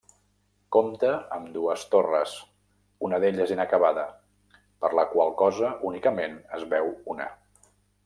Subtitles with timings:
[0.75, 2.33] Compta amb dues torres,
[3.09, 4.09] una d'elles inacabada,
[4.57, 7.33] per la qual cosa únicament es veu una.